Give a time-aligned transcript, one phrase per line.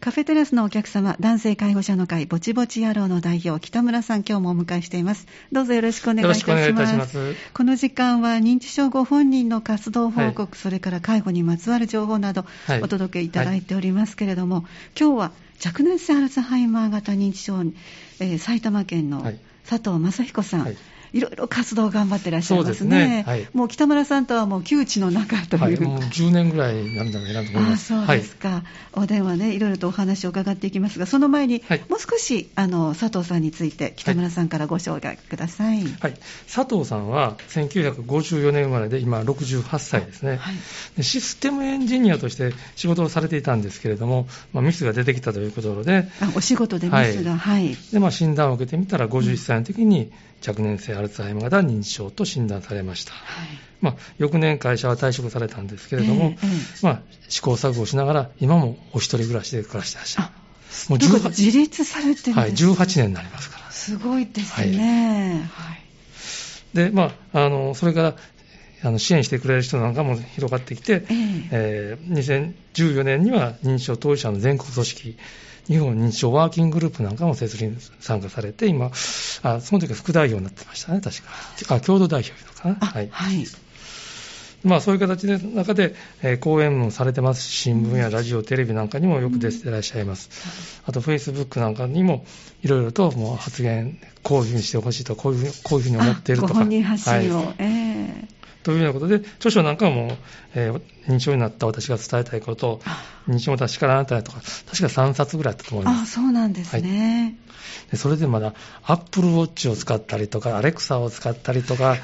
[0.00, 5.26] カフェテラスのお客様、男性介護者の会、ぼちぼち野郎の代表、北村さん、今日もお迎えしています。
[5.52, 6.96] どうぞよろしくお願いいたします。
[6.96, 7.34] ます。
[7.52, 12.46] この時間は認知症ご本人の活動報告、はい、それから介護にまつわる情報など、
[12.82, 14.64] お届けいただいておりますけれども、はい、
[14.98, 15.32] 今日は
[15.62, 17.60] 若年性アルツハイマー型認知症、
[18.20, 19.22] えー、埼玉県の
[19.68, 20.70] 佐藤正彦さん、は
[21.12, 22.74] いいろいろ活動頑張ってらっしゃいますね。
[22.74, 23.24] すね。
[23.26, 27.94] はい、もう北村さんとはもう旧知の中という、はい、もう10年ぐらいなんだろうなと思います。
[27.94, 28.62] あそうですか、はい、
[28.94, 35.82] お電話ね、いろいろとお話を伺っていきますが、その前に、もう少しあの佐藤さんについて、北村さんからご紹介ください。
[36.00, 36.14] はい、
[36.52, 40.40] 佐藤さんは1954年生まれで、今68歳ですね、
[40.96, 41.02] で。
[41.02, 47.76] システムエンジニアとして仕事をされていたんですけれども、まあ、ミスが出てきたということで、あお仕事でミスが、はい。
[47.92, 50.10] で、まあ、診断を受けてみたら、51歳の時に、
[50.46, 53.12] 若年性アルツハイマー型認知症と診断されました。
[53.12, 53.48] はい
[53.80, 60.28] まあ、翌年会社は退職されたんですけれども、えーえー、まあ、試行錯誤しながら、今もお一人暮らしで暮らしてらっしゃる。
[60.88, 63.70] もう18自立されてるんですはい、18年になりますから。
[63.70, 65.48] すごいですね。
[65.52, 65.80] はい。
[66.74, 68.16] で、まあ、あの、それから、
[68.82, 75.18] あの支援してくれる人なんかも広がってきて、えーえー、2014年には認知症当事者の全国組織、
[75.70, 78.90] 日本認知症ワーキンググループなんかも設立に参加されて、今、あ
[79.60, 81.76] その時は副代表になってましたね、確か。
[81.76, 82.74] あ、共同代表かな。
[82.74, 83.08] はい。
[83.12, 83.46] はい。
[84.64, 90.28] まあ、そういう形の中で、えー、講演もされてますし、新聞やラジオ、テレビなんかにもよく出ていらっしゃいます。
[90.84, 92.26] うん、あと、フェイスブックなんかにも、
[92.62, 96.54] いろいろともう発言、こういうふうにしてほしいと、こういうふうにこういうふうに思っているとか。
[96.54, 100.16] ご本人発信を、はい、えーというようなことで、著書なんかも、
[100.54, 102.80] えー、認知症になった私が伝えたいこと、
[103.28, 106.18] 認知症の私からあなたへとか、確か3冊ぐらいあったと思います。
[106.18, 111.96] あそうなんですね、はい、でそれでまだ、アップルウォッチを使ったりとか、アレクサを使ったりとか、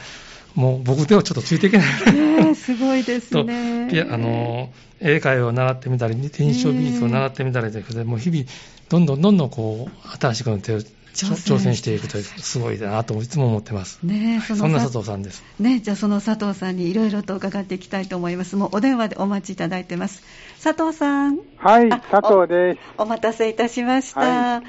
[0.54, 2.12] もう僕ではちょっとついていけない。
[2.14, 3.88] ねすごいですね。
[3.92, 8.44] とあの英会話を習ってみたり、認知症美術を習ってみたりということで、もう日々、
[8.88, 10.80] どんどんどんどんこう、新しいことに手を
[11.24, 14.00] 挑戦していくという、すごいなといつも思ってます。
[14.02, 15.42] ねそそんな佐藤さんです。
[15.58, 18.56] ねじゃあその佐藤さんにいろいろと伺っていきたいと思います。
[18.56, 20.22] もうお電話でお待ちいただいてます。
[20.62, 21.38] 佐藤さん。
[21.58, 22.80] はい、佐藤です。
[22.98, 24.20] お待たせいたしました。
[24.20, 24.62] はい、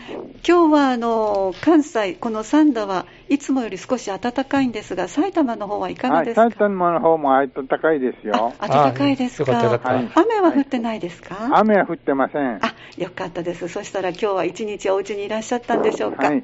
[0.47, 6.41] 今日はあの関西この三田はいつもより少し暖かいんですが、埼玉の方はいかがですか？
[6.41, 8.53] はい、埼玉の方も暖かいですよ。
[8.59, 9.53] 暖かいですか？
[9.53, 11.49] かか雨は降ってないですか？
[11.57, 12.63] 雨は降ってません。
[12.63, 13.67] あ、よかったです。
[13.67, 16.27] そしたら今日は一日お家にいらっしゃったんでしょうか？
[16.27, 16.43] はい。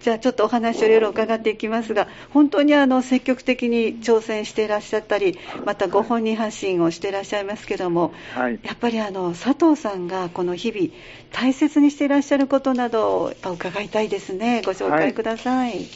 [0.00, 8.12] じゃあちょっとお話をいろいろ伺っていきますが、本当にあの積極的に挑戦していらっしゃったり、またご本人発信をしていらっしゃいますけども、
[8.48, 10.88] はい、やっぱりあの佐藤さんがこの日々、
[11.32, 15.70] 大切にしていらっしゃることなどを伺いたいですね、ご紹介ください。
[15.70, 15.86] はい、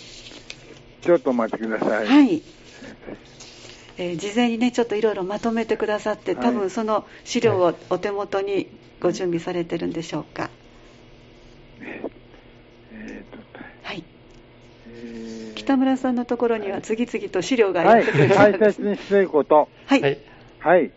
[1.00, 2.06] ちょっとお待ちください。
[2.06, 2.42] はい。
[3.98, 8.68] えー、事前にね、ちょっといろいろまとめてくださって、多分その資料をお手元に
[9.00, 10.50] ご準備されてるんでしょうか。
[15.54, 19.68] 北村さんのところには次々と資料がやってくる、はい、大切にしていること。
[19.86, 20.18] はい。
[20.58, 20.90] はい。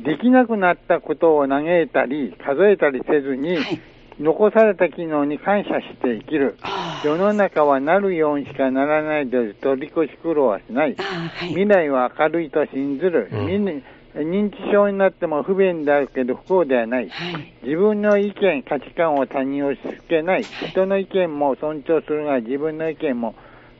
[0.00, 3.80] できなくなったことを嘆いたり、数えたりせずに、はい、
[4.20, 6.56] 残された機能に感謝して生きる。
[7.04, 10.94] 世の中はなるようにしかならないで取り越し苦労はしない。
[10.96, 13.28] はい、未来は明るいと信ずる。
[13.32, 17.08] うん、認知症になっても不便であるけど不幸ではない。
[17.08, 20.42] はい、自分の意見、価値観を他人を押し付けない。
[20.42, 23.34] 人の意見も尊重するが自分の意見も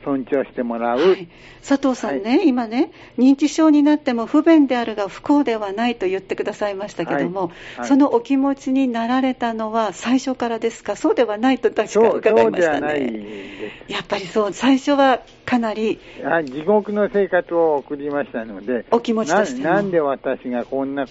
[0.07, 1.27] 尊重してもらう、はい、
[1.67, 13.83] 佐藤さんね、はい、今ね、認知症になっても不便であるが不幸ではないと言ってくださいましたけども、はい、そのお気持ちになられたのは最初からですか、そうではないと確か伺いましたね。
[13.89, 15.99] やっぱりそう、最初はかなり
[16.45, 21.05] 地獄の生活を送りましたので、お気持ちとしてなんで私がこんな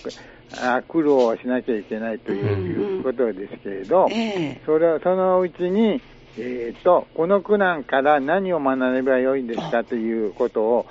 [0.89, 4.61] 苦労をしなきゃいけないということですけれど、うんうんえ。
[4.63, 6.01] ー、それはそのうちに、
[6.39, 10.87] えーと、この苦難から何を学べばよいんですかということを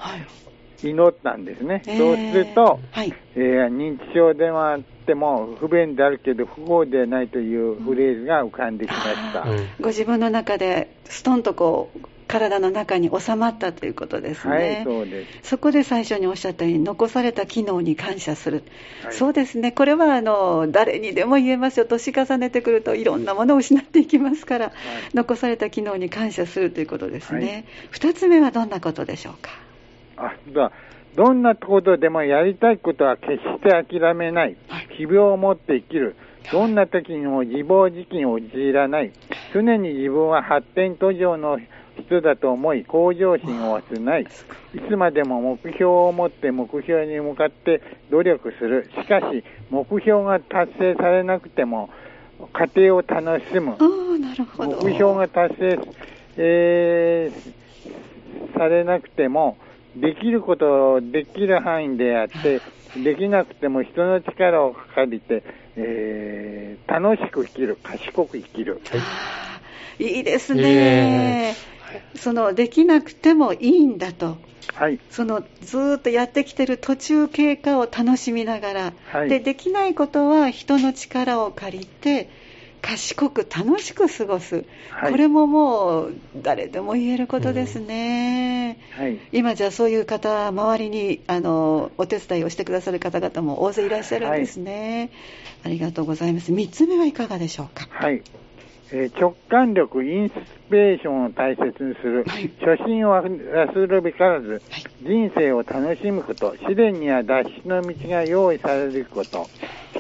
[0.83, 1.83] 祈ったんですね。
[1.85, 9.45] はい、そうすると、はい、えー、認知症ではあっても不便であるけど不幸でないというフレーズが浮かんできました。
[9.80, 14.56] ご自分の中でストンとこう体の中に収まったということですね。
[14.56, 15.50] はい、そうです。
[15.50, 18.63] そこで最初におっしゃったように、残された機能に感謝する。
[19.04, 19.72] はい、そうですね。
[19.72, 21.86] これは、あの、誰にでも言えますよ。
[21.86, 24.74] 年重ねてくるといろんなものを失っていきますから、はい、
[25.13, 27.66] 残された機能に感謝するということですね。
[27.92, 29.51] 二、つ目はどんなことでしょうか？
[30.18, 30.72] あ、だ
[31.16, 34.57] どんなことでもやりたいことは決して諦めない。
[34.98, 36.16] 希望を持って生きる。
[36.51, 39.12] どんな時にも自暴自棄に陥らない。
[39.54, 41.60] 常に自分は発展途上の
[42.03, 44.24] 人だと思い、向上心を忘れない。
[44.24, 44.27] い
[44.89, 48.89] つまでも目標を持って目標に向かって努力する。
[48.95, 51.89] しかし、目標が達成されなくても、
[52.53, 53.77] 家庭を楽しむ。
[54.19, 55.80] なるほど目標が達成、
[56.38, 59.57] えー、されなくても、
[59.95, 62.62] できることをできる範囲でやって、
[63.01, 65.44] できなくても人の力を借りて、
[65.77, 68.81] えー、楽しく生きる、賢く生きる。
[68.86, 68.98] は
[70.00, 71.75] い、いいですね、えー、
[72.15, 74.38] そのできなくてもいいんだと。
[74.74, 82.30] はい、そのずっとやってきてる途中経過を楽しみながら、はい、でできないことは人の力を借りて
[82.81, 89.03] 賢く楽しく過ごす、はい、これももう誰でも言えることですね、うん。
[89.06, 95.09] はい、今じゃそういう方周りにあのお手伝いをしてくださる方々も大勢いらっしゃるんですね、
[95.63, 96.51] ありがとうございます。
[96.51, 97.88] 3つ目はいかがでしょうか？
[97.89, 98.21] はい
[98.92, 100.34] えー、直感力、インス
[100.70, 104.62] ピレーションを大切にする、はい、初心を忘るべからず、はい、
[105.02, 109.48] 人生を楽しむこと、試練には脱出の道が用意されること、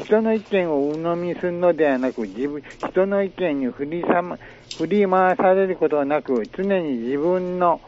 [0.03, 4.37] 人の意見を鵜呑みするのではなく、自分人の意見に振りさ、ま、
[4.77, 7.81] 振り回されることはなく、常に自分の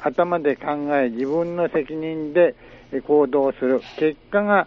[0.00, 2.56] 頭で考え、自分の責任で
[3.06, 3.80] 行動する。
[3.96, 4.66] 結果が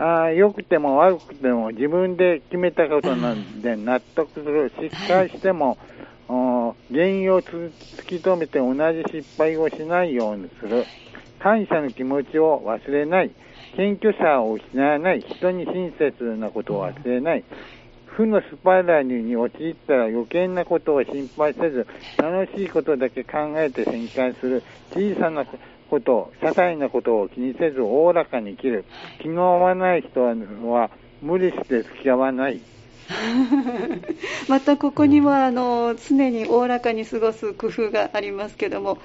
[0.00, 4.70] あ良くても悪くても自分で決めたことなんで納得する。
[4.80, 5.76] 失敗しても、
[6.28, 7.72] 原因を突
[8.06, 10.84] き止めて同じ失敗をしないようにする。
[11.40, 13.30] 感謝の気持ちを忘れない。
[13.76, 15.20] 謙虚さを失わない。
[15.20, 17.44] 人に親切なことを忘れない。
[18.06, 21.86] 負のスパイラルに陥ったら余計なことを心配せず、
[22.16, 24.62] 楽しいことだけ考えて旋回する。
[24.92, 25.44] 小さな
[25.88, 28.84] こと、些細なことを気にせず、おおらかに生きる。
[29.20, 30.90] 気の合わない人は
[31.22, 32.60] 無理して付き合わない。
[34.48, 38.98] またここにはあの常におおらかに過ごす工夫がありますけども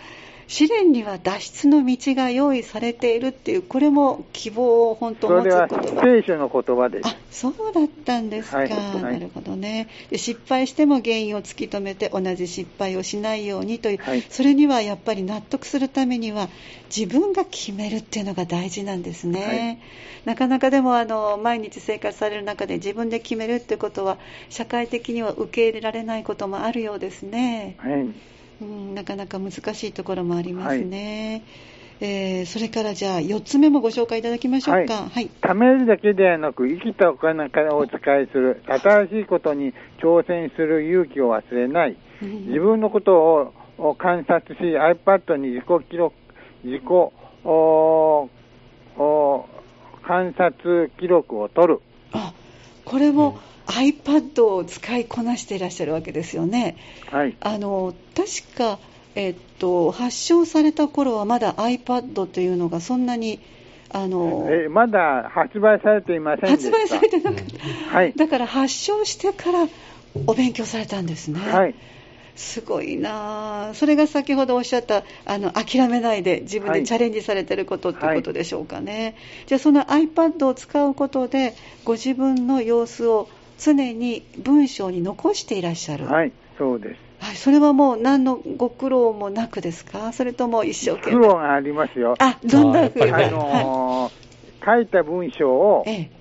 [0.48, 7.08] 試練には脱出の道が用意されているっていう、これも希望を本当持つ言葉それは聖書の言葉です。
[7.08, 8.58] あ、そうだったんですか。
[8.58, 10.18] はいはい、なるほどねで。
[10.18, 16.50] 失敗しても原因を突き止めて同じ失敗をしないようにという、はい、それにはやっぱり納得するためには
[16.96, 19.82] 自分が決めるっていうのが大事なんですね。
[20.26, 24.18] なかなかでもあの毎日生活される中で自分で決めるってことは
[24.50, 27.76] 社会的には受け入れられないこともあるようですね。
[27.80, 28.33] はい
[28.64, 31.44] うん、なかなか難しいところもありますね。
[32.00, 34.94] はい、えー、それからじゃあ4つ目もご紹介いただきましょうか。
[34.94, 35.10] はい。
[35.10, 46.16] はい、貯めるだけではなく、生きたお金からお使いする、新しいことに挑戦する勇気を忘れない、自分のことを観察し、iPad に自己記録、
[46.64, 46.84] 自己
[50.06, 51.82] 観察記録を取る。
[52.12, 52.34] あ、
[52.86, 56.78] これも、うん iPad を使いこなしていらっしゃるわけですよね。
[57.10, 58.80] はい、あの確か、
[59.16, 63.40] えっと、発症された頃はまだ iPad というのがそんなに
[63.90, 67.46] あのえまだ発売されていません発売されてなかっ
[67.92, 69.68] た、はい、だから発症してから
[70.26, 71.40] お勉強されたんですね。
[71.40, 71.76] はい。
[72.36, 79.16] すごいなそれが先ほどおっしゃったあの諦めないで自分でチャレンジされてることってことでしょうかね、はい、
[79.48, 81.54] じゃあその iPad を使うことで
[81.86, 83.30] ご自分の様子を
[83.64, 86.06] 常に文章に残していらっしゃる。
[86.06, 87.00] はい、そうです。
[87.26, 90.12] はい、それはもう何のご苦労もなくですか？
[90.12, 91.18] それとも一生懸命。
[91.18, 92.16] 苦労がありますよ。
[92.20, 96.12] あ、どんなふうに、あのーはい、書いた文章を、ええ、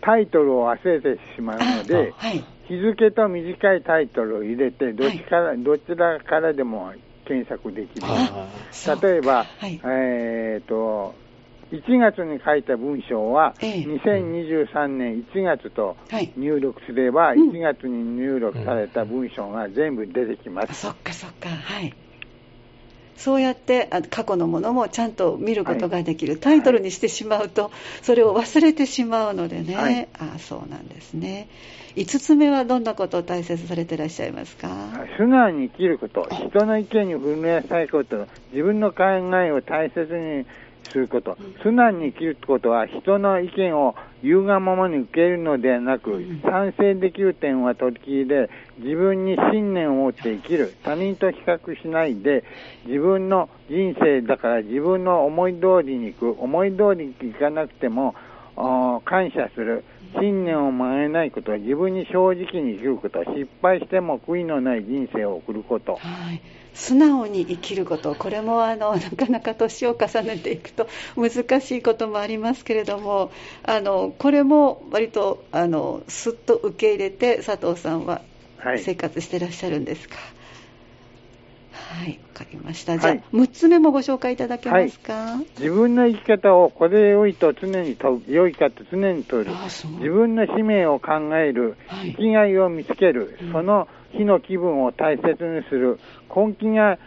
[0.00, 6.92] タイトルを忘れてしまうので、はい、日付と短いタイトルを入れて、どっちから、はい、どちらからでも
[7.24, 8.08] 検索できま
[8.70, 8.88] す。
[9.04, 11.14] 例えば、はい、えっ、ー、と、
[11.72, 15.96] 1月に書いた文章は、2023年1月と
[16.36, 20.74] 入力すれば、1月に入力された文章が全部出てきます。
[20.74, 21.94] そっかそっか、はい。
[23.16, 27.70] そうやって過去のものもちゃんと見ることができる、はい、タイトルにしてしまうと、
[28.02, 31.48] それを忘れてしまうのでね、はい、あそうなんですね。
[31.94, 34.68] 5つ目はどんなことを大切されていらっしゃいますか？
[35.18, 40.46] 素直に生きること、人の意見に踏みなさいこと、自分の考えを大切に
[40.92, 52.44] すること、素直に生きることは、人の意見を言うがままに受けるのではなく、賛成できる点は取り切りで、自分に信念を持って生きる、他人と比較しないで、
[52.86, 58.14] 自分の人生だから自分の思い通りに行く、思い通りに行かなくても、
[58.56, 59.84] 感謝する、
[60.20, 65.94] 信念を曲げないこと、自分に正直に生きること、失敗しても悔いのない人生を送ること。
[65.94, 65.98] は
[66.32, 66.40] い。
[66.74, 73.30] 素直に生きること、これもあのなかなか年を重ねていくと難しいこともありますけれども、
[73.62, 78.22] あのこれも割とあのすっと受け入れて、佐藤さんは
[78.78, 80.16] 生活してらっしゃるんですか？
[80.16, 80.24] はい、
[81.82, 82.98] わかりました。
[82.98, 89.46] じゃあ、はい、6つ目もご紹介いただけますか、はい、自分の生き方をこれで良いと常に問う、良いかと常に問う。
[89.98, 95.98] 自分の使命を考える、生きがいを見つける、その日の気分を大切にする、
[96.34, 96.98] 根気が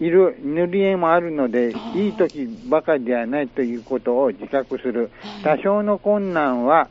[0.00, 5.10] いる塗り絵もあるので、いい時ばかりではないということを自覚する。
[5.42, 6.88] 多少の困難は、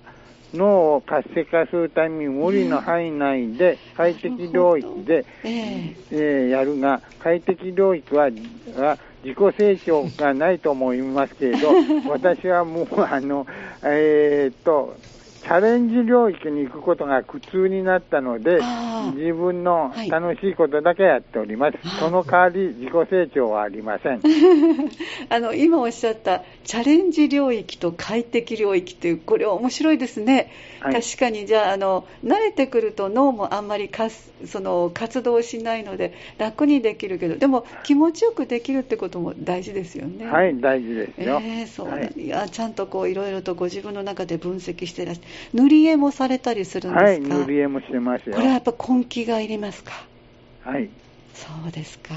[0.56, 8.30] 脳を活性化するために無理の範囲内で快適領域で、えー、やるが、快適領域は
[8.76, 11.70] は自己成長がないと思いますけれど、
[12.08, 13.48] 私はもう、あの、
[13.84, 14.96] えー、っと、
[15.46, 18.58] チャレンジ領域に行くことが苦痛になったので、
[19.16, 21.78] 自分の楽しいことだけやっております。
[21.88, 24.22] はい、その代わり自己成長はありません。
[25.30, 30.52] あの、今おっしゃったチャレンジ領域と快適領域っていう、これは面白いですね。
[30.80, 40.26] はい、確かに、じゃあ、あの、慣れてくると脳もあんまりかすその活動しないので楽にできるけど、でも気持ちよくできるってことも大事ですよね。
[40.26, 41.42] はい、大事ですよ。
[41.42, 45.28] えー、そう、はい、ちゃんとこういろいろとご自分の中で分析してらっしゃる。
[45.54, 47.04] 塗り絵もされたりするんですか？
[47.04, 48.36] はい、塗り絵もしてますよ。
[48.36, 49.92] これはやっぱ根気がいりますか？
[50.64, 50.90] はい。
[51.34, 52.14] そうですか。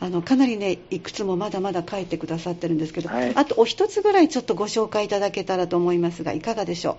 [0.00, 6.98] あのかなりね、いくつもまだまだ書いてくださってるんですけど、はい、あとお一つぐらいちょっとご紹介いただけたらと思いますが、いかがでしょ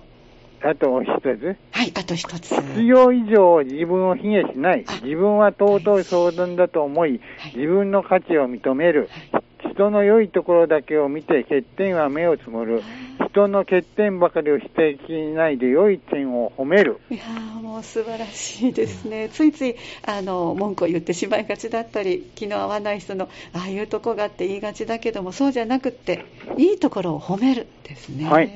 [0.62, 0.66] う？
[0.66, 1.56] あと一つ？
[1.70, 2.54] はい、あと一つ。
[2.54, 4.84] 必要以上自分を卑下しない。
[5.04, 9.08] 自分は尊い相談だと思い、はい、自分の価値を認める。
[9.76, 12.82] 人の良いところだけを見て欠点は目をつむる。
[13.30, 16.98] 人の欠点ばかりを指摘しないで良い点を褒める。
[17.10, 17.24] いや
[17.60, 19.28] もう素晴らしいですね。
[19.28, 26.24] ついついあの文句を言ってしまいがちだったり、気の合わない人のああいうとこがあって言いがちだけども、そうじゃなくって、
[26.56, 28.24] いいところを褒めるですね。
[28.24, 28.50] はい、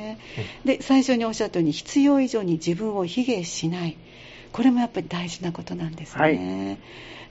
[0.65, 3.99] で、最初におっしゃったように、必要以上に自分を卑下しない。
[4.53, 6.21] これもやっぱり大事なことなんですね。
[6.21, 6.35] はい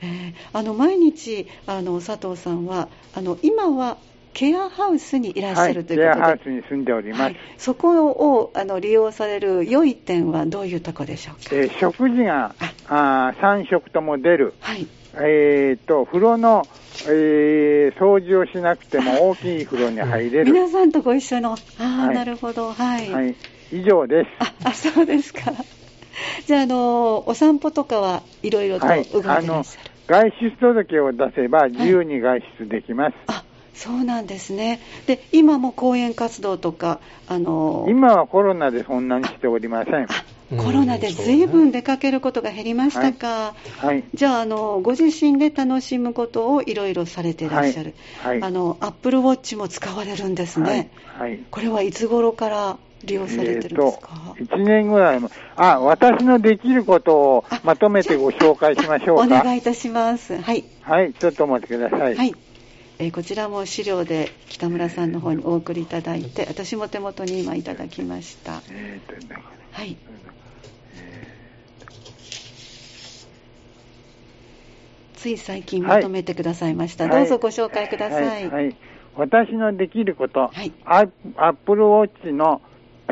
[0.01, 3.97] えー、あの毎日あの佐藤さんはあの今は
[4.33, 7.21] ケアハウスにいらっしゃるということで、はい、ケアハウスに住んでおります。
[7.23, 11.41] はい、そこをあの利用される良い点はどういうところでしょうか？
[11.51, 12.55] えー、食事が
[12.87, 14.53] あ3食とも出る。
[14.61, 14.87] はい。
[15.15, 16.67] えーと、風呂の、
[17.07, 20.53] えー、掃除をしなくても大きい風呂に入れる。
[20.53, 21.53] 皆さんとご一緒の。
[21.53, 22.71] ああ、はい、なるほど。
[22.71, 23.11] はい。
[23.11, 23.35] はい。
[23.71, 24.29] 以上です。
[24.39, 25.51] あ、あそうですか。
[26.45, 29.63] じゃあ、あの、お散歩とかはいろいろと動いてらっしゃる、はい、あの
[30.07, 33.15] 外出届を出せば自由に外出できます。
[33.27, 33.43] あ
[33.75, 34.81] そうなんですね。
[35.05, 36.99] で、今も講演活動とか、
[37.29, 40.07] あのー、今はコロナでそんなにしておりません。
[40.57, 43.53] コロナでずいぶん出かけることが減りましたか？
[43.77, 43.85] はい。
[43.85, 47.93] はい、じゃあ、あの、ご自身で楽しむことをいろいろされていらっしゃる。
[48.21, 48.39] はい。
[48.41, 50.89] はい、あの、アップルウォッチも使われるんですね。
[51.17, 51.31] はい。
[51.31, 59.23] はい、これはいつ頃から利用されてるんですか、えー、1年ぐらいも、あ、私のできることをまとめてご紹介しましょうか。
[59.23, 60.37] お願いいたします。
[60.37, 60.63] はい。
[60.81, 62.15] はい、ちょっとお待ちください。
[62.15, 62.35] はい。
[62.99, 68.61] えー、こちらも資料で北村さんの方にお送りいただいて、私も手元に今いただきました。
[68.69, 69.33] えー、と
[69.71, 69.95] はい。
[75.19, 77.05] つい最近まとめてくださいました。
[77.05, 78.49] はい、どうぞご紹介ください。
[78.49, 78.75] はい、はい、
[79.15, 82.61] 私のできること、はい、アップルウォッチの、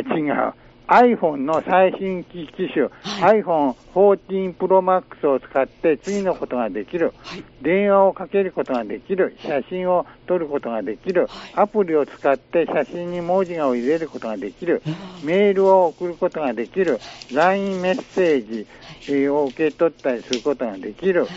[0.02, 0.54] 違う。
[0.88, 14.82] iPhone の最新機機種、はい、iPhone 14 Pro Max を使って次のことができる、はい、電話をかけることができる、写真を撮ることができる、はい、アプリを使って写真に文字を入れることができる、
[15.24, 17.00] メールを送ることができる、
[17.34, 18.66] LINE メッセー
[19.02, 21.28] ジを受け取ったりすることができる、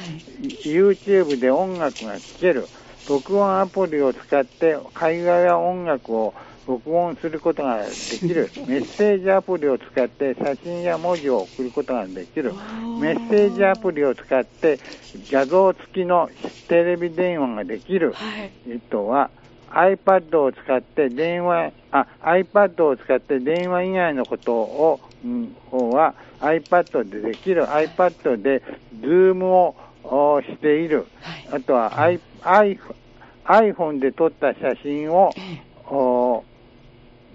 [0.65, 2.67] YouTube で音楽が聴ける、
[3.09, 6.35] 録音アプリを使って会話や音楽を
[6.71, 8.49] 録音することができる。
[8.67, 12.53] メッセージアプリを使って写真や文字を送ることができる。
[13.01, 14.79] メッセージアプリを使って
[15.31, 16.31] 画像付きの
[16.69, 19.31] テレビ電話ができる、はい、えっとは
[19.71, 25.55] iPad を使って電話あ iPad を使って電話以外のことを、うん、
[25.91, 27.65] は iPad でできる。
[27.65, 28.63] iPad で
[29.01, 29.45] Zoom
[30.05, 31.91] をしている、はい、あとは
[33.45, 35.33] iPhone で撮った写真を、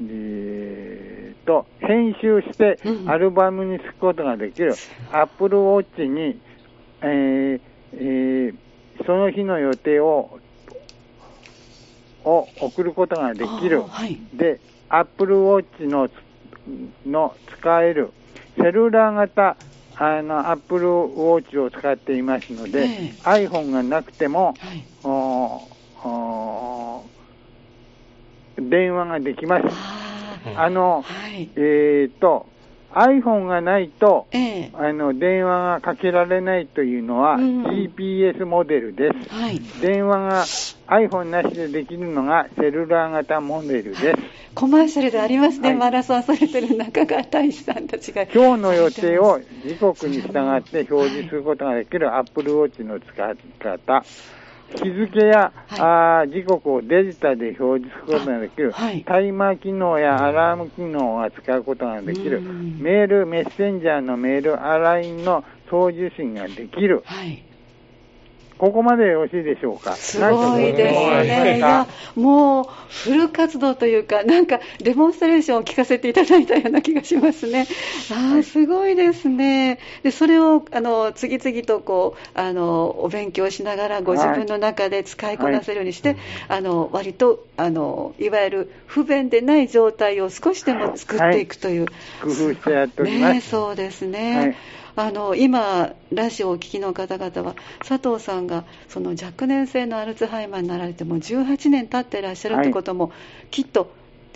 [0.02, 4.74] えー、と、編集してアルバムにすることができる。
[5.12, 6.40] アップルウォッチに、
[7.02, 7.62] えー
[7.94, 10.40] えー、その日の予定を、
[12.26, 13.84] を送ることができる。
[13.84, 14.60] はい、で、
[14.90, 16.10] アップルウォッチの、
[17.06, 18.12] の使える、
[18.58, 19.56] セルラー型、
[19.98, 25.62] あの、アップルウォッチを使っていますので、えー、iPhone がなくても、はい、お
[26.08, 27.06] お
[28.70, 29.66] 電話ができます。
[30.56, 32.48] あの、はい、えっ、ー、と、
[32.96, 40.46] iPhone がないと、えー、あの電話がかけられないというのは、うん、GPS モデルです、はい、電話が
[40.88, 44.14] iPhone なしでできるのがセルラー型モデルです。
[44.54, 48.24] コマーシャルでありますね、はい、マラソンされてる中川大志さんたちが。
[48.24, 54.06] 今日の予定を時刻に従って表示することができる Apple Watch の使い方。
[54.70, 67.44] 日付や、はい、あ時刻をデジタルで表示することができる、はい、タイマー機能やアラーム機能を使うことができる、メール、メッセンジャーのメール、アラインの送受信ができる、はい
[68.58, 69.92] ここまでよろしいでしょうか？
[69.96, 71.58] すごいですね。
[71.58, 77.68] いや、もう、フル活動というか、なんか、デモンストレーションを聞かせていただいたような気がしますね。
[78.12, 79.80] ああ、すごいですね。
[80.04, 86.18] で、それを、あの、次々とこう、あの、お勉強しながら、ご自分の中で使いこなせるようにして、はい、
[86.50, 91.82] あの、割と、あの、いわゆる不便でない状態を少しでも作っていくという。
[91.82, 91.90] はい、
[92.22, 93.34] 工夫してやっております。
[93.34, 94.56] ね、そうですね。
[94.96, 102.70] あの今、ラジオをお聞きの方々は、佐藤さんがその若年性のアルツハイマーになられても18年経ってらっしゃるとい。
[102.70, 103.92] うことも、はい、きっと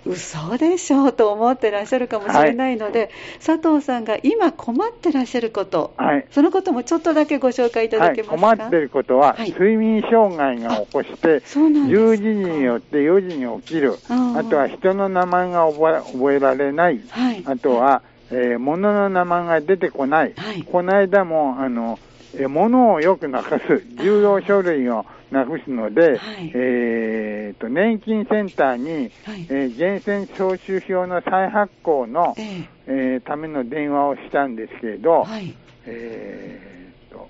[0.06, 3.10] 嘘でしょうと思ってらっしゃるかもしれないので、はい、
[3.46, 17.02] 佐藤さんが今困ってらっしゃること、はい、そのこともちょっとだけご紹介いただけますか、はい、困っていることは、睡眠障害が起こして、10時によって4時に起きる、あとは人の名前が覚えられない、
[17.46, 18.02] あとは、
[18.32, 22.00] えー、物の名前が出てこない、はい、この間もあの、
[22.36, 35.56] えー、物をよくなくす、重要書類をなくすので、はい、えーと、年金センターに、はい、えー、源泉徴収票の再発行の、えー、えー、ための電話をしたんですけれど、はい、
[35.86, 37.30] えーと、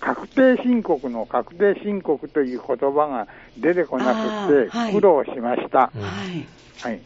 [0.00, 5.92] 確定申告の確定申告という言葉が出てこなくて、苦労しました。
[6.80, 7.00] はい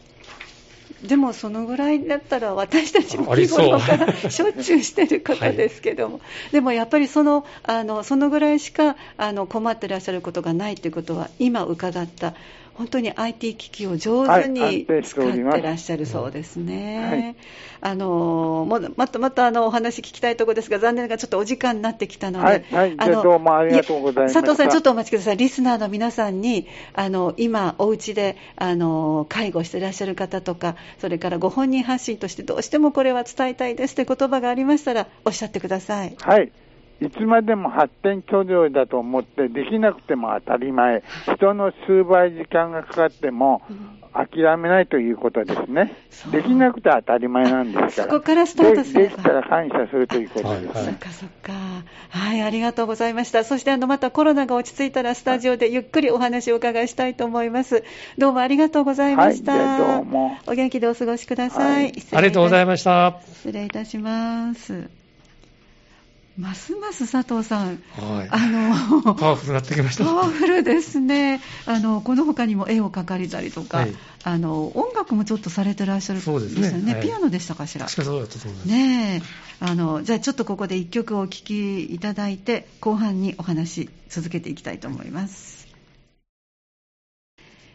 [1.03, 12.33] でもそのぐらいだったら私たちも日頃からしょっちゅうしてることですけども、はい、でもやっぱりそのあのそのぐらいしかあの困ってらっしゃることがないということは今伺った
[12.77, 17.35] 本当に IT 機器を上手に使ってらっしゃるそうですね。
[17.81, 24.33] はい、あのまたまたあのお話聞きたいところですが、残念ながらちょっとお時間になってきたので、はい、はい、あのどうもありがとうございます。
[24.35, 25.37] 佐藤さん、ちょっとお待ちください。
[25.37, 36.15] リスナーの皆さんに、あの今、お家であの介護してらっしゃる方とか、それからご本人発信としてどうしてもこれは伝えたいですという言葉がありましたら、おっしゃってください。
[36.19, 36.51] はい。
[36.99, 41.03] いつまでも発展途上だと思ってできなくても当たり前、
[41.35, 43.61] 人の数倍時間がかかっても
[44.13, 45.93] 諦めないということですね。
[46.31, 48.11] できなくて当たり前なんですから。
[48.11, 50.71] そこからスタートするできたら感謝するということですね。
[50.73, 51.53] そっかそっか。
[52.09, 53.43] はい、ありがとうございました。
[53.43, 57.83] そしてあのまたコロナが落ち着いたらスタジオでゆっくりお話をお伺いしたいと思います。
[58.17, 59.53] どうもありがとうございました。
[59.53, 60.37] はい、どうも。
[60.47, 61.83] お元気でお過ごしください。
[61.83, 63.19] はい、ありがとうございました。
[63.27, 64.96] 失礼いたします。
[66.37, 68.47] ますます佐藤さん、はい、あ
[69.03, 70.05] のパワフルになってきました。
[70.05, 71.41] パワフルですね。
[71.65, 76.93] あの、この他にも絵を描かれたりとか、はい、あの音楽もちょっとされてらっしゃるんですよね、ね。
[76.93, 77.87] はい、ピアノでしたかしら？
[77.87, 78.67] そうだったと思います。
[78.67, 79.21] ね
[79.59, 85.67] あのじゃあちょっとここで1曲お聴きいただいて、後半にお話続けていきたいと思います。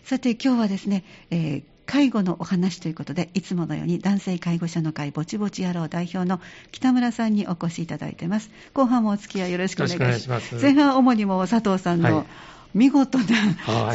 [0.04, 8.48] さて今日はですね、えー介護のお話ということで、いつものように男性介護者の会ぼちぼち野郎代表の北村さんにお越しいただいています。
[8.72, 10.54] 後半もお付き合いよろしくお願いします。
[10.54, 12.26] 前半主にも佐藤さんの、はい
[12.74, 13.24] 見事な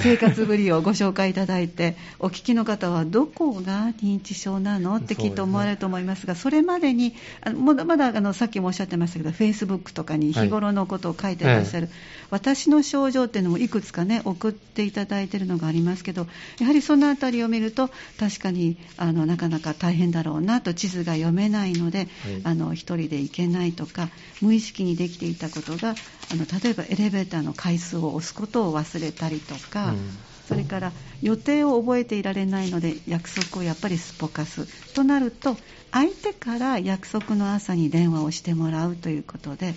[0.01, 7.15] 生活ぶりをご紹介いただいて、お聞きの方はどこが認知症なのってきっと思われると思いますが、それまでに、
[7.55, 11.95] まだまだあのさっきもおっしゃってましたけど、フェイスブックとかに日頃のことを書いてらっしゃる、はい、
[12.31, 16.27] 私の症状っていうのもいくつかね、送っていただいているのがありますけど、
[16.59, 22.07] やはりそのあたりを見ると、確かにあのなかなか大変だろうなと、地図が読めないので、はい、
[22.43, 24.09] あの一人で行けないとか、
[24.41, 25.95] 無意識にできていたことが、
[26.29, 35.57] あの例えばエレベーターの回数を押すことを忘れたりとか、うん、それから予定を覚えていられないので約束をやっぱりすっぽかすとなると
[35.91, 39.73] 相手から約束の朝に電話をしてもらうということで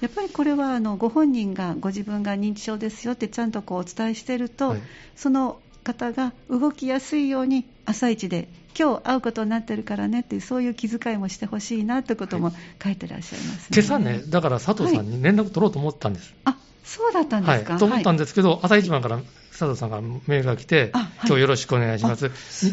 [0.00, 4.82] やっぱりこれはあのご本人がご自分が認知症ですよってちゃんとこうお伝えしていると、はい、
[5.16, 16.34] その方が動きやすいように朝一で今日会うことになってるからねっていうそういう気遣いもしてほしいなということも書いてらっしゃいます、ね、今朝ね、だから佐藤さんに連絡取ろうと思ったんです。
[16.44, 19.20] はい、あそうだったんですか、はい、と思ったんですけど、はい、朝一番から
[19.50, 22.30] 佐藤さんがメールが来て、はい、今日よろしくお願いします、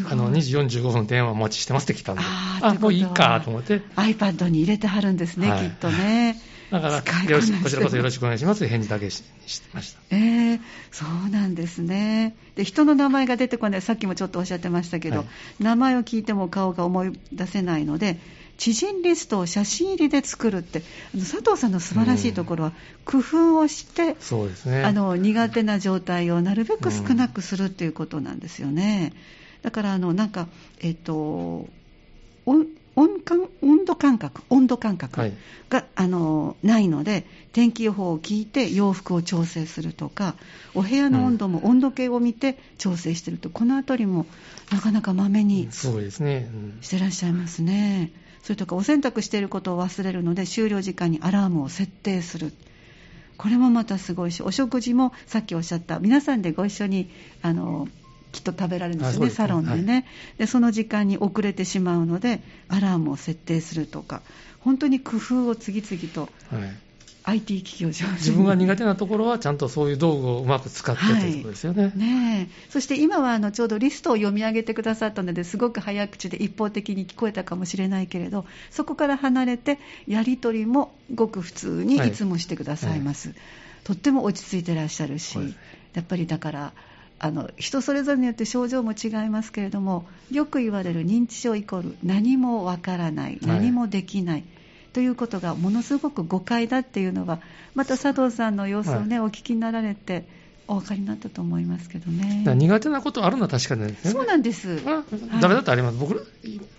[0.10, 6.50] あの2時45分電話お待ちしてますって来たんで、あもういいかと思って、iPad に入れてはるんですね、きっとね。
[6.71, 7.07] だから、こ
[7.41, 9.99] ちらこそよろしくお願いします、返事だけしてました。
[10.10, 10.60] えー、
[10.91, 12.34] そうなんですね。
[12.55, 18.17] で、人の名前が出てこない、さっきもちょっとおっしゃってましたけど、はい、名前を聞いても顔が思い出せないので、
[18.57, 29.12] 知人リストを写真入りで作るって佐藤さんの素晴らしいところは、工夫をして、そうですね、あの苦手な状態をなるべく少なくするっていうことなんですよね。
[29.62, 30.47] だからあのなんか、
[30.79, 31.67] えっと
[32.95, 40.36] 温感温度感覚、温度感覚が、はい、あのないので、天気予報を聞いて洋服を調整するとか、
[40.73, 44.25] お部屋の温度も温度計を見て調整してると、うん、このあたりも
[44.71, 48.12] なかなかまめにしてらっしゃいますね。
[48.43, 52.54] それとか、お洗濯していることを忘れるので、終了時間にアラームを設定する。
[53.38, 57.10] これもまたすごいし、お食事もさっきおっしゃった、皆さんでご一緒に
[57.41, 57.88] あの
[58.31, 60.05] きっと食べられるんですね、サロンでね、はい、
[60.39, 60.47] で。
[60.47, 64.21] その時間に遅れてしまうので、アラームを設定するとか、
[64.59, 66.73] 本当に工夫を次々と、はい、
[67.23, 71.83] IT 企業上自分が苦手なところは、ちゃんとそういう道具をうまく使ってということですよね。
[71.83, 72.49] はい、ね。
[72.69, 83.29] そして今はあのちょうどリストを読み上げてくださったので、すごく早口で一方的に聞こえたかもしれないけれど、そこから離れて、やり取りもごく普通にいつもしてくださいます。
[83.29, 83.37] はい。
[83.37, 85.37] はい、とっても落ち着いてらっしゃるし、
[85.93, 86.73] やっぱりだから、
[87.23, 94.43] あの人それぞれによって症状も違いますけれどもよく言われる認知症イコール何もわからない何もできない、はい、
[94.93, 97.39] ということがものすごく誤解だっていうのは
[97.75, 100.25] また佐藤さんの様子をね、はい、お聞きになられて
[100.67, 102.43] お分かりになったと思いますけどね。
[102.55, 104.12] 苦手なことあるのは確かなんですね。
[104.12, 104.79] そうなんです。
[105.41, 105.97] 誰だってあります。
[105.97, 106.27] はい、僕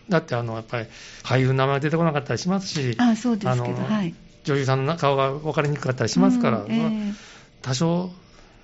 [0.09, 0.87] だってあのやっぱり
[1.23, 7.15] 俳優の名前出てこなかったりしますし、あそうですけど、はい、女優さんの顔が分かりにくかったりしますから、うんえー、
[7.61, 8.11] 多少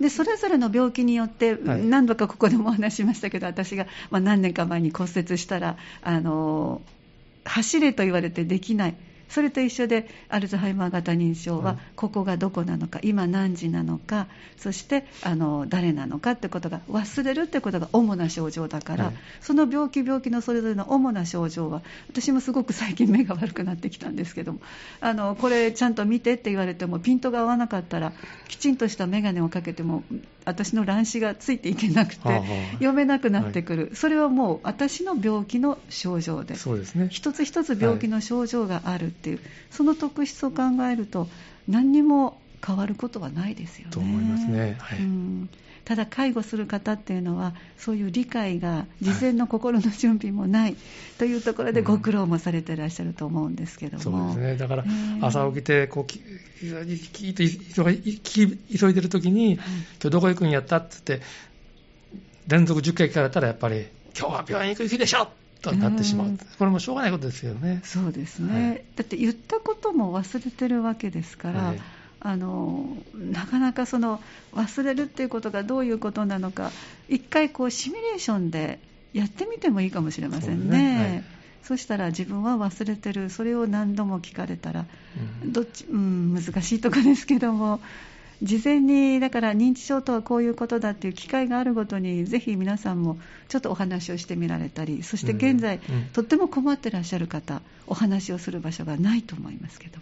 [0.00, 6.82] でそれぞれの病気によって、何度かここでもお話しましたけど、私が、まあ、何年か前に骨折したら、あの
[7.44, 8.96] 走れと言われてできない、
[9.28, 24.60] それと一緒でアルツハイマー型認知症はここがどこなのか、今何時なのかそしてあの誰なのかってことが忘れるってことが主な症状だから、はい、その病気病気のそれぞれの主な症状は私もすごく最近目が悪くなってきたんですけども
[25.00, 28.12] あのこれちゃんと見てって言われてもピントが合わなかったら
[28.48, 30.02] きちんとした眼鏡をかけても
[30.48, 32.42] 私の乱視がついていけなくて、
[32.74, 41.28] 読めなくなってくる、はい、それはもう私の病気の症状で、そうですね、一つ一つ病気の症状があるっていう、はい、その特質を考えると、
[41.68, 43.92] 何にも変わることはないですよね。
[43.92, 44.76] と思いますね。
[44.80, 45.48] はい、うん
[45.88, 50.76] ただ介護する方っていうのはそういう理解が事前の心の準備もない
[51.16, 54.56] というところでご苦労もされていらっしゃると思うんですけども、うん、そうですね。
[54.58, 54.84] だから
[55.22, 56.82] 朝起きてこうき急
[58.90, 59.62] いでる時に、今
[60.02, 61.26] 日どこ行くんやったって言って
[62.48, 65.28] 連続10回聞かれたらやっぱり今日は病院行く日でしょ
[65.62, 67.80] となってしまう、これもしょうがないことですよね。
[67.82, 71.80] そうですね、はい、だって言ったことも忘れてるわけですから、はい
[72.20, 74.20] あのなかなかその
[74.54, 76.72] 忘れるっていうことがどういうことなのか
[77.08, 78.80] 一回こうシミュレーションで
[79.12, 80.70] やってみてもいいかもしれませんね。
[80.70, 80.98] そ、ね。
[80.98, 81.24] はい、
[81.62, 83.30] そしたら自分は忘れてる。
[83.30, 84.84] それを何度も聞かれたら、
[85.42, 87.80] うん、どっち、うん、難しいとこですけども
[88.42, 95.94] 事前にだから認知症とはこういうことだっていう機会があるごとにぜひ皆さんもちょっとお話をしてみられたりそして現在、うん。
[95.94, 99.98] うん、とっても困ってらっしゃる方お話をする場所がないと思いますけど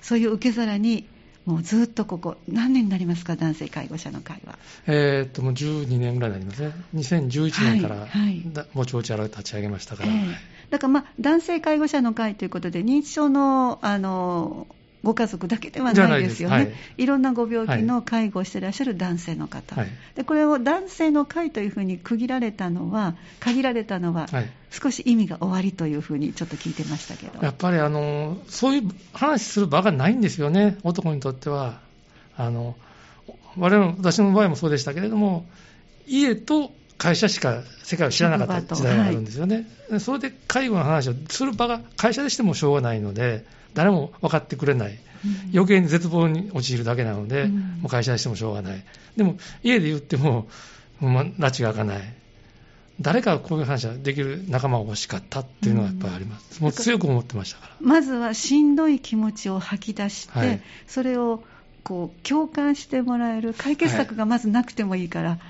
[0.00, 1.06] そういう受け皿に
[1.48, 4.58] もうずっとここ、何年になりますか、男性介護者の会は。
[4.86, 6.74] えー、っと、もう12年ぐらいになりますね。
[6.94, 10.10] 2011年から、はいはい、もちもちあら立ち上げましたから。
[10.10, 10.34] えー、
[10.68, 14.66] だから、まあ、男性介護者の会ということで、認知症の、あの、
[15.02, 27.40] ご家族だけではないですよね、はい、いろんなご病気の介護をしていらっしゃる男性の方、はい、でこれを男性の会というふうに区切られたのは、限られたのは、はい、少し意味が終わりというふうにちょっと聞いてましたけど。
[27.42, 31.80] やっぱりあのそういう話する場がないんですよね、男にとっては。
[32.36, 32.76] あの
[33.56, 35.46] 我々私の場合もそうでしたけれども、
[36.06, 44.98] 家と会社しか世界を知らなかった時代があるんですよね、はい、それで介護の話をする場が会社でしてもしょうがないので、誰も分かってくれない、
[45.52, 48.84] 余計に絶望に陥るだけなので、うん、もう会社でしてもしょうがない、
[49.16, 50.48] でも家で言っても、
[51.00, 52.14] もう拉致が開かない、
[53.00, 57.76] 誰かこういう話ができる仲間が欲しかったっていうのはやっぱりあります、うん、もう強く思ってましたから。
[57.80, 61.42] まずはしんどい気持ちを吐き出して、はい、それを
[61.84, 65.40] こう共感してもらえる解決策がまずなくてもいいから、はい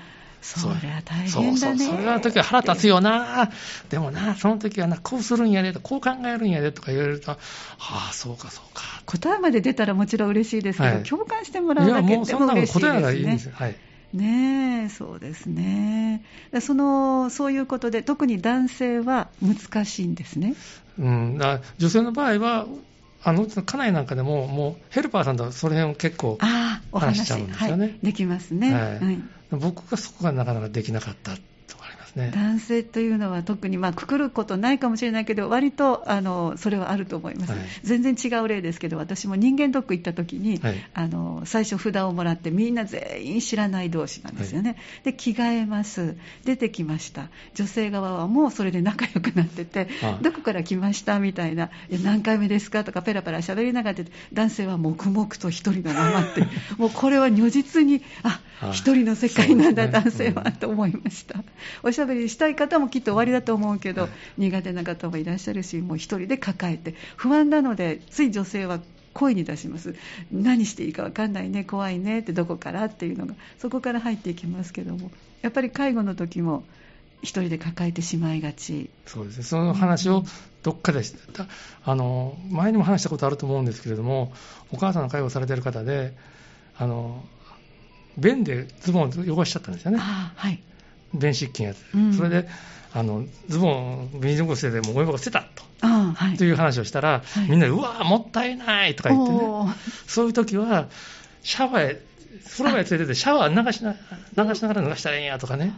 [0.41, 1.57] そりゃ大変だね。
[1.57, 3.51] そうそう、それの時は腹立つよな。
[3.89, 7.37] でもな、その時はな、こうするんやでと、こう考えるんやでとか言われると、は
[7.77, 8.83] あ、そうか、そうか。
[9.05, 12.45] 答えまで出たらもちろん嬉しいですけど、はい、共感してもらうだけでも嬉しいですね。
[12.45, 13.51] いや、もうそんなの答えがいいんですよ。
[13.55, 13.75] はい。
[14.11, 16.23] ねえ、そうですね。
[16.61, 20.55] その、そういうことで、特に男性は難しいんですね。
[20.97, 21.39] うん、
[21.77, 22.65] 女性の場合は、
[23.21, 26.39] あの家内なんかでも、もうヘルパーさんとその辺を結構
[26.93, 27.85] 話しちゃうんですよね。
[27.85, 29.19] はい、できますね、はい、はい、
[29.51, 31.37] 僕がそこがなかなかできなかったっ
[32.15, 32.31] まますね。
[32.33, 49.87] 男性というのは特に、まあ、くくることないかもしれないけど、割とあのそれはあると思います、はい、全然違う例ですけど、私も人間ドック行った時に、はい、あの最初、札をもらって、みんな全員知らない同士なんですよね、はい、で着替えます、出てきました、女性側はもうそれで仲良くなってて、
[50.21, 51.19] どこから来ました？
[51.19, 52.83] みたいな、いや何回目ですか？
[52.83, 53.99] とか、ペラペラ喋りながら、
[54.33, 56.41] 男性は黙々と一人のままって、
[56.77, 58.39] もうこれは如実に、あ
[58.73, 61.43] 一人の世界なんだ、ね、男性は、と思いました。
[61.99, 68.79] おしゃべりしたい方もきっと終わりだと思うけど、はい、苦手な方もいらっしゃるし、もう一人で抱えて、不安なので、つい女性は
[69.13, 69.95] 声に出します、
[70.31, 76.63] 何していいか分かんないね、怖いねって、どこからっていうのが、そこから入っていきますけども、やっぱり介護の時も、
[77.21, 80.23] 一人で抱えてしまいがちそうですね、その話を
[80.63, 81.01] どっかで、
[81.83, 84.31] あの前にも話したことあると思うんですけれども、
[84.71, 86.13] お母さんの介護されてる方で、
[86.77, 87.25] あの
[88.17, 89.97] 便でズボンを汚しちゃったんですよね。
[89.97, 90.63] はい。
[91.13, 91.77] 便失禁やつ。
[91.93, 92.47] うん、それで、
[92.93, 95.63] あの、ズボン、ビニール捨てて、もうゴミ箱捨てたと。
[95.81, 99.39] あはい、という話をしたら、はい、みんなで、うわもったいないとか言ってね。
[100.07, 100.87] そういう時は、
[101.43, 102.01] シャワーへ、
[102.47, 103.95] 風呂場へ連れてて、シャワー流しな
[104.35, 105.73] 流しながら流したらええんやとかね。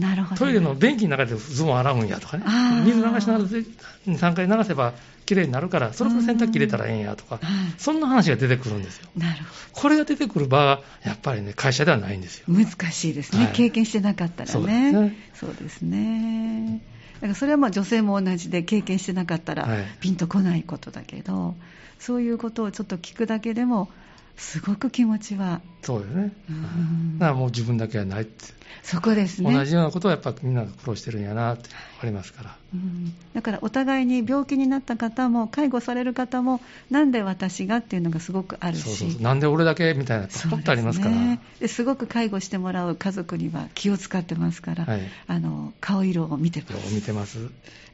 [0.00, 2.44] なるほど、トイレの便器の中でズボン洗うんやとかね。
[2.84, 3.64] 水流しながら2、
[4.06, 4.94] 3回流せば
[5.26, 7.38] きれいになるから、それから洗濯機入れたらええんやとか、
[7.78, 9.08] そんな話が出てくるんですよ。
[9.16, 9.80] なるほど。
[9.80, 12.46] これが出てくる場は、やっぱりね、会社ではないんですよ。
[12.48, 13.44] 難しいですね。
[13.44, 14.52] はい、経験してなかったらね。
[14.52, 15.16] そうですね。
[15.34, 16.80] そうですね。
[17.20, 19.68] だからそれはまあ女性も同じで経験してなかったら
[20.00, 21.54] ピンとこないことだけど、はい、
[21.98, 23.90] そういうことをちょっと聞くだけでも
[24.36, 25.60] すごく気持ちは。
[25.82, 28.60] そうですね、うん、だからもう自分だけはないって。
[28.82, 29.52] そこですね。
[29.52, 31.68] 同じようなことはやっぱみんなが苦労してるんやなって
[32.00, 38.82] ありますから、うん、だからお互いに病気になった方も介護される方もなんで私がっていうのがすごくあるし。
[38.82, 41.38] そうそうなんで俺だけみたいなポッとありますから。
[41.60, 46.94] す,、すごく介護してもらう家族には気を使ってますから、はい、あの顔色を見てます。
[46.94, 47.38] 見てます。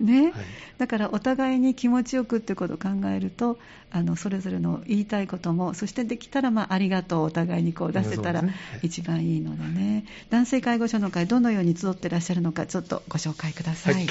[0.01, 0.33] ね、はい、
[0.79, 3.59] だからお互いに気持ちよくってことを考えると
[3.97, 8.43] あのそれぞれの言いたいこともそしてできたら、まあ、ありがとうお互いにこう出せたら
[8.83, 14.07] 一番いいのでね、男性介護者の会どのように集ってらっしゃるのかちょっとご紹介ください、はい、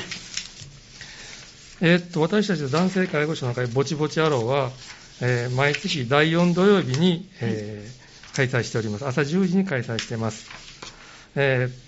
[1.82, 4.72] えー、っと私たちの男性介護者の会ぼちぼち野郎は、
[5.22, 9.06] えー、毎月第4土曜日に、えー、開催しております。
[9.06, 10.50] 朝10時に開催しています、
[11.36, 11.85] えー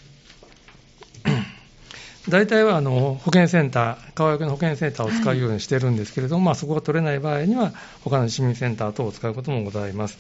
[2.29, 7.71] 大体はあの保健センター、川除の保健センターを使うようにしてるんですけれども、はい、まあ、そこが取れない場合には、
[8.03, 10.17] 他の市民センター等を使うこともございます。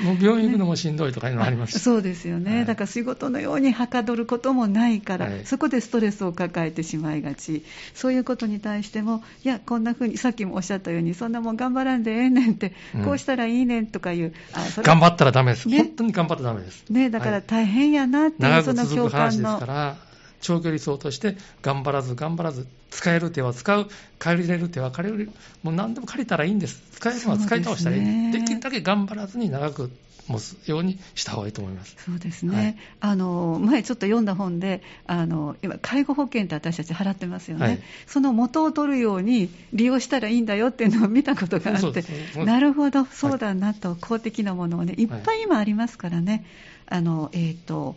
[0.01, 12.73] もう病院行くのもしんどいとかいうのあります、ね、そうですよね、はい、だから仕事のようにはかどることもないから、はい、そこでストレスを抱えてしまいがち、そういうことに対しても、いや、こんなふうに、さっきもおっしゃったように、そんなもん頑張らんでええねんって、
[13.05, 16.85] こうしたらいいねんとかいう、あそれ頑張ったらだめです、ね、本当に頑張ったらだめです。
[16.91, 19.61] ね、だから大変やなっていう、はい、その共感の。
[19.61, 19.97] 長
[20.41, 23.89] 距離走として頑張らず頑張らず使える手は使う。
[24.19, 25.31] 借りれる手は借りれる。
[25.63, 26.83] もう何でも借りたらいいんです。
[26.93, 28.33] 使えるのは使い倒したらいい。
[28.33, 29.91] で,、できるだけ頑張らずに長く
[30.29, 31.97] 持つようにした方がいいと思います。
[31.99, 32.77] そうですね、はい、
[33.13, 42.05] あの前ちょっと読んだ本であの今介護保険って私たち払ってますよね、はい、その元を取るように利用したらいいんだよっていうのを見たことがあって、
[42.45, 43.05] なるほど。
[43.05, 46.45] そうだなと、公的なものをねいっぱい今ありますからね、
[46.87, 47.97] あのえっ、ー、と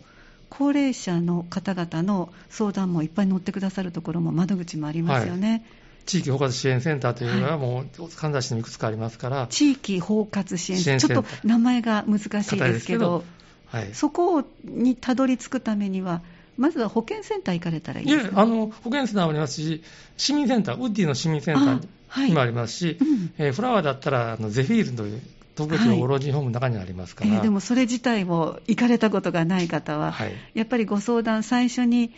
[0.50, 5.50] 高齢者の方々の相談もいっぱい乗ってくださるところも窓口もありますよね。
[5.50, 5.62] はい。
[6.06, 13.22] 地域包括支援センターというのは、もう、神田市にもいくつかありますから、地域包括支援センター、ちょっと名前が難しいですけど、
[13.66, 16.22] はい、そこにたどり着くためには、
[16.56, 19.82] まずは保健センター行かれたらいいですか、あの保健センターもありますし、
[20.16, 25.22] 市民センター、ウッディの市民センターにもありますし、はいうん、えー、フラワーだったらあのゼフィールという
[25.66, 32.12] 老人ホームの中にありますから、はいえー、でもそれ自体も行かれたことがない方は、はい、やっぱりご相談、最初に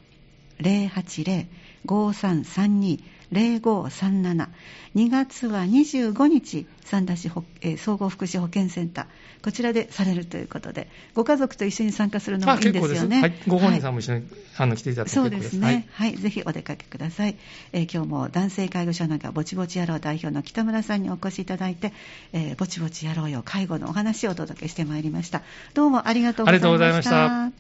[0.61, 4.49] 080-5332-0537 0537
[4.95, 7.31] 2月は25日三田市、
[7.63, 9.07] えー、総合福祉保健センター。
[9.43, 17.37] こちらでされるということでご家族と一緒に参加するのもいいんですよね、はい、ご本人さんも一緒に、はい、あの来ていただいてそうですね、はい、はい、ぜひお出かけください、
[17.73, 21.93] えー、今日も男性介護者のがぼちぼち野郎代表の北村さんにお越しいただいて、
[22.33, 25.43] えー、ぼちぼち野郎よ介護のお話をお届けしてまいりました。
[25.75, 27.53] どうもありがとうございました